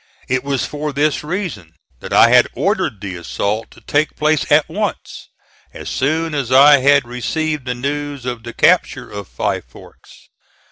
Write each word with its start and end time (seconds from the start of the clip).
It 0.27 0.43
was 0.43 0.65
for 0.65 0.91
this 0.91 1.23
reason 1.23 1.75
that 1.99 2.11
I 2.11 2.29
had 2.29 2.47
ordered 2.55 2.99
the 3.01 3.15
assault 3.17 3.69
to 3.69 3.81
take 3.81 4.15
place 4.15 4.51
at 4.51 4.67
once, 4.67 5.29
as 5.75 5.89
soon 5.91 6.33
as 6.33 6.51
I 6.51 6.79
had 6.79 7.05
received 7.05 7.65
the 7.65 7.75
news 7.75 8.25
of 8.25 8.41
the 8.41 8.51
capture 8.53 9.11
of 9.11 9.27
Five 9.27 9.63
Forks. 9.63 10.29